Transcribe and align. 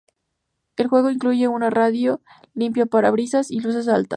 El 0.77 0.87
juego 0.87 1.11
incluye 1.11 1.47
una 1.47 1.69
radio, 1.69 2.21
limpia 2.55 2.87
parabrisas 2.87 3.51
y 3.51 3.59
luces 3.59 3.87
altas. 3.87 4.09